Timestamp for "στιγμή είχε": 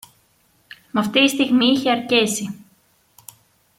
1.27-1.89